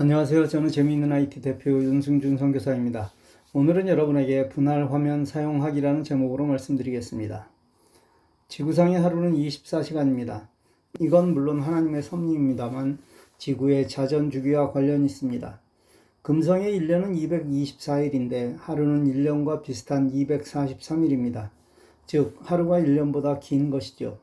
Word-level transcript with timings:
안녕하세요. 0.00 0.46
저는 0.46 0.68
재미있는 0.68 1.10
IT 1.10 1.42
대표 1.42 1.72
윤승준 1.72 2.38
선교사입니다. 2.38 3.10
오늘은 3.52 3.88
여러분에게 3.88 4.48
분할 4.48 4.92
화면 4.92 5.24
사용하기라는 5.24 6.04
제목으로 6.04 6.46
말씀드리겠습니다. 6.46 7.48
지구상의 8.46 9.00
하루는 9.00 9.34
24시간입니다. 9.34 10.46
이건 11.00 11.34
물론 11.34 11.60
하나님의 11.60 12.04
섭리입니다만 12.04 12.98
지구의 13.38 13.88
자전 13.88 14.30
주기와 14.30 14.70
관련이 14.70 15.04
있습니다. 15.04 15.60
금성의 16.22 16.78
1년은 16.78 17.16
224일인데 17.16 18.56
하루는 18.60 19.12
1년과 19.12 19.64
비슷한 19.64 20.12
243일입니다. 20.12 21.50
즉 22.06 22.38
하루가 22.44 22.78
1년보다 22.78 23.40
긴 23.40 23.68
것이죠. 23.68 24.20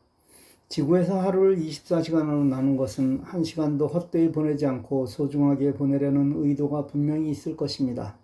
지구에서 0.68 1.20
하루를 1.20 1.58
24시간으로 1.58 2.46
나눈 2.46 2.76
것은 2.76 3.22
한 3.24 3.44
시간도 3.44 3.88
헛되이 3.88 4.32
보내지 4.32 4.66
않고 4.66 5.06
소중하게 5.06 5.74
보내려는 5.74 6.34
의도가 6.44 6.88
분명히 6.88 7.30
있을 7.30 7.56
것입니다. 7.56 8.18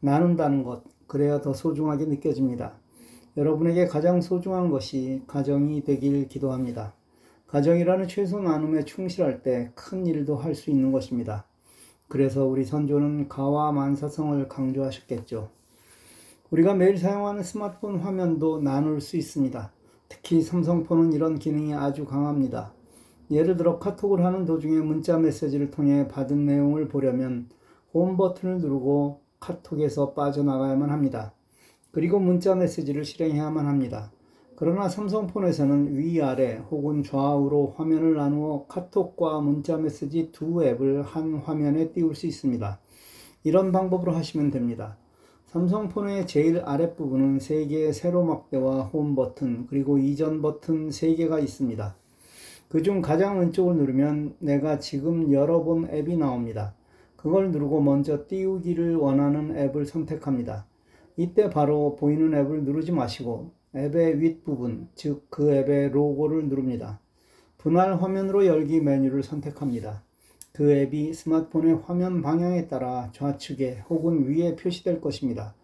나눈다는 0.00 0.62
것, 0.62 0.84
그래야 1.06 1.40
더 1.40 1.52
소중하게 1.54 2.04
느껴집니다. 2.06 2.74
여러분에게 3.36 3.86
가장 3.86 4.20
소중한 4.20 4.70
것이 4.70 5.22
가정이 5.26 5.82
되길 5.84 6.28
기도합니다. 6.28 6.92
가정이라는 7.46 8.06
최소 8.08 8.40
나눔에 8.40 8.84
충실할 8.84 9.42
때 9.42 9.72
큰 9.74 10.06
일도 10.06 10.36
할 10.36 10.54
수 10.54 10.70
있는 10.70 10.92
것입니다. 10.92 11.44
그래서 12.08 12.44
우리 12.44 12.64
선조는 12.64 13.28
가와 13.28 13.72
만사성을 13.72 14.48
강조하셨겠죠. 14.48 15.48
우리가 16.50 16.74
매일 16.74 16.98
사용하는 16.98 17.42
스마트폰 17.42 18.00
화면도 18.00 18.60
나눌 18.60 19.00
수 19.00 19.16
있습니다. 19.16 19.72
특히 20.10 20.42
삼성폰은 20.42 21.12
이런 21.12 21.38
기능이 21.38 21.72
아주 21.72 22.04
강합니다. 22.04 22.74
예를 23.30 23.56
들어 23.56 23.78
카톡을 23.78 24.24
하는 24.24 24.44
도중에 24.44 24.80
문자 24.80 25.16
메시지를 25.16 25.70
통해 25.70 26.08
받은 26.08 26.44
내용을 26.44 26.88
보려면 26.88 27.48
홈 27.94 28.16
버튼을 28.16 28.58
누르고 28.58 29.20
카톡에서 29.38 30.12
빠져나가야만 30.12 30.90
합니다. 30.90 31.32
그리고 31.92 32.18
문자 32.18 32.54
메시지를 32.56 33.04
실행해야만 33.04 33.66
합니다. 33.66 34.10
그러나 34.56 34.88
삼성폰에서는 34.88 35.96
위아래 35.96 36.56
혹은 36.70 37.02
좌우로 37.04 37.74
화면을 37.76 38.14
나누어 38.14 38.66
카톡과 38.66 39.40
문자 39.40 39.78
메시지 39.78 40.30
두 40.32 40.62
앱을 40.62 41.02
한 41.02 41.36
화면에 41.36 41.92
띄울 41.92 42.16
수 42.16 42.26
있습니다. 42.26 42.78
이런 43.44 43.72
방법으로 43.72 44.12
하시면 44.12 44.50
됩니다. 44.50 44.98
삼성폰의 45.50 46.28
제일 46.28 46.62
아랫부분은 46.64 47.38
3개의 47.38 47.92
세로 47.92 48.22
막대와 48.22 48.82
홈 48.84 49.16
버튼, 49.16 49.66
그리고 49.66 49.98
이전 49.98 50.42
버튼 50.42 50.90
3개가 50.90 51.42
있습니다. 51.42 51.96
그 52.68 52.82
중 52.84 53.00
가장 53.00 53.40
왼쪽을 53.40 53.74
누르면 53.74 54.36
내가 54.38 54.78
지금 54.78 55.32
열어본 55.32 55.88
앱이 55.90 56.16
나옵니다. 56.18 56.76
그걸 57.16 57.50
누르고 57.50 57.80
먼저 57.80 58.28
띄우기를 58.28 58.94
원하는 58.94 59.56
앱을 59.58 59.86
선택합니다. 59.86 60.66
이때 61.16 61.50
바로 61.50 61.96
보이는 61.96 62.32
앱을 62.32 62.62
누르지 62.62 62.92
마시고 62.92 63.50
앱의 63.74 64.20
윗부분, 64.20 64.86
즉 64.94 65.30
그 65.30 65.52
앱의 65.52 65.90
로고를 65.90 66.48
누릅니다. 66.48 67.00
분할 67.58 68.00
화면으로 68.00 68.46
열기 68.46 68.80
메뉴를 68.80 69.24
선택합니다. 69.24 70.04
그 70.60 70.70
앱이 70.70 71.14
스마트폰의 71.14 71.84
화면 71.86 72.20
방향에 72.20 72.68
따라 72.68 73.08
좌측에 73.12 73.84
혹은 73.88 74.28
위에 74.28 74.56
표시될 74.56 75.00
것입니다. 75.00 75.54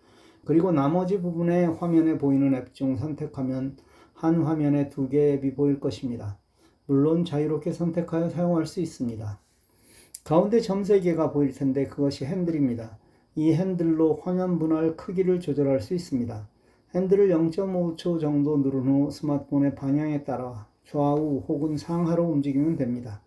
그리고 0.46 0.72
나머지 0.72 1.20
부분의 1.20 1.74
화면에 1.74 2.16
보이는 2.16 2.54
앱 2.54 2.72
중 2.72 2.96
선택하면 2.96 3.76
한 4.14 4.40
화면에 4.40 4.88
두 4.88 5.10
개의 5.10 5.34
앱이 5.34 5.52
보일 5.52 5.80
것입니다. 5.80 6.38
물론 6.86 7.26
자유롭게 7.26 7.72
선택하여 7.72 8.30
사용할 8.30 8.64
수 8.64 8.80
있습니다. 8.80 9.38
가운데 10.24 10.60
점 10.60 10.82
3개가 10.82 11.30
보일 11.30 11.52
텐데 11.52 11.86
그것이 11.86 12.24
핸들입니다. 12.24 12.96
이 13.34 13.52
핸들로 13.52 14.18
화면 14.22 14.58
분할 14.58 14.96
크기를 14.96 15.40
조절할 15.40 15.80
수 15.80 15.92
있습니다. 15.92 16.48
핸들을 16.94 17.28
0.5초 17.28 18.18
정도 18.18 18.56
누른 18.56 18.88
후 18.88 19.10
스마트폰의 19.10 19.74
방향에 19.74 20.24
따라 20.24 20.66
좌우 20.86 21.44
혹은 21.46 21.76
상하로 21.76 22.24
움직이면 22.24 22.76
됩니다. 22.76 23.20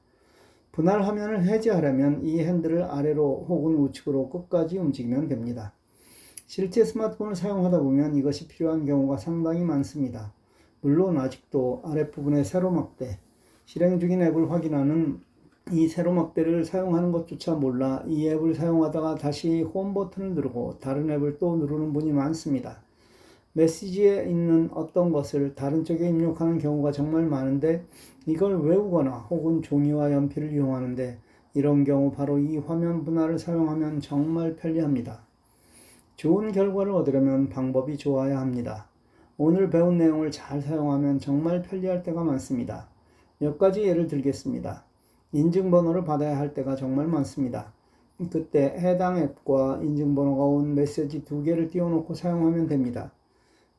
분할 0.72 1.02
화면을 1.02 1.44
해제하려면 1.46 2.26
이 2.26 2.40
핸들을 2.40 2.84
아래로 2.84 3.46
혹은 3.50 3.76
우측으로 3.76 4.30
끝까지 4.30 4.78
움직이면 4.78 5.28
됩니다. 5.28 5.74
실제 6.46 6.84
스마트폰을 6.84 7.36
사용하다 7.36 7.80
보면 7.80 8.16
이것이 8.16 8.48
필요한 8.48 8.86
경우가 8.86 9.18
상당히 9.18 9.64
많습니다. 9.64 10.34
물론 10.82 11.18
아직도 11.18 11.82
아랫부분의 11.86 12.46
세로막대, 12.46 13.20
실행 13.66 14.00
중인 14.00 14.22
앱을 14.22 14.52
확인하는 14.52 15.22
이 15.72 15.88
세로막대를 15.88 16.66
사용하는 16.66 17.12
것조차 17.12 17.54
몰라 17.54 18.04
이 18.08 18.28
앱을 18.28 18.56
사용하다가 18.56 19.16
다시 19.16 19.62
홈 19.62 19.94
버튼을 19.94 20.34
누르고 20.34 20.80
다른 20.80 21.10
앱을 21.12 21.38
또 21.38 21.56
누르는 21.58 21.94
분이 21.94 22.12
많습니다. 22.12 22.82
메시지에 23.60 24.24
있는 24.24 24.70
어떤 24.74 25.12
것을 25.12 25.54
다른 25.54 25.84
쪽에 25.84 26.08
입력하는 26.08 26.60
경우가 26.60 26.94
정말 26.94 27.26
많은데 27.26 27.84
이걸 28.26 28.62
외우거나 28.62 29.12
혹은 29.30 29.62
종이와 29.62 30.14
연필을 30.14 30.54
이용하는데 30.54 31.18
이런 31.56 31.84
경우 31.84 32.10
바로 32.10 32.40
이 32.40 32.58
화면 32.58 33.04
분할을 33.04 33.38
사용하면 33.38 34.00
정말 34.00 34.56
편리합니다. 34.56 35.26
좋은 36.16 36.54
결과를 36.54 36.94
얻으려면 36.94 37.50
방법이 37.50 37.98
좋아야 37.98 38.40
합니다. 38.40 38.88
오늘 39.38 39.70
배운 39.70 39.98
내용을 39.98 40.32
잘 40.32 40.62
사용하면 40.62 41.20
정말 41.20 41.62
편리할 41.62 42.02
때가 42.04 42.24
많습니다. 42.24 42.88
몇 43.40 43.58
가지 43.58 43.84
예를 43.84 44.08
들겠습니다. 44.08 44.86
인증번호를 45.34 46.06
받아야 46.06 46.38
할 46.38 46.54
때가 46.54 46.78
정말 46.78 47.08
많습니다. 47.08 47.74
그때 48.32 48.74
해당 48.78 49.18
앱과 49.18 49.80
인증번호가 49.82 50.44
온 50.46 50.76
메시지 50.76 51.26
두 51.26 51.44
개를 51.44 51.70
띄워놓고 51.70 52.14
사용하면 52.14 52.68
됩니다. 52.68 53.12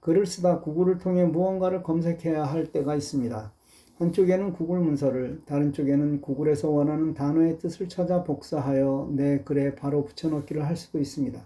글을 0.00 0.26
쓰다 0.26 0.60
구글을 0.60 0.98
통해 0.98 1.24
무언가를 1.24 1.82
검색해야 1.82 2.44
할 2.44 2.72
때가 2.72 2.94
있습니다. 2.96 3.52
한쪽에는 3.98 4.54
구글 4.54 4.80
문서를, 4.80 5.42
다른 5.44 5.74
쪽에는 5.74 6.22
구글에서 6.22 6.70
원하는 6.70 7.12
단어의 7.12 7.58
뜻을 7.58 7.90
찾아 7.90 8.24
복사하여 8.24 9.10
내 9.12 9.40
글에 9.40 9.74
바로 9.74 10.06
붙여넣기를 10.06 10.66
할 10.66 10.74
수도 10.74 10.98
있습니다. 10.98 11.38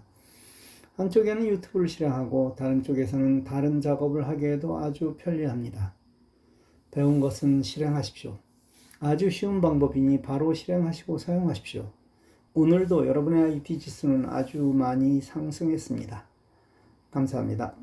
한쪽에는 0.97 1.47
유튜브를 1.47 1.89
실행하고 1.89 2.55
다른 2.57 2.85
쪽에서는 2.85 3.43
다른 3.43 3.81
작업을 3.81 4.29
하기에도 4.29 4.79
아주 4.79 5.17
편리합니다. 5.19 5.95
배운 6.93 7.19
것은 7.19 7.63
실행하십시오. 7.65 8.39
아주 9.01 9.31
쉬운 9.31 9.61
방법이니 9.61 10.23
바로 10.23 10.55
실행하시고 10.55 11.19
사용하십시오. 11.19 11.91
오늘도 12.55 13.09
여러분의 13.09 13.55
IT 13.55 13.81
지수는 13.81 14.27
아주 14.27 14.63
많이 14.63 15.21
상승했습니다. 15.21 16.25
감사합니다. 17.11 17.75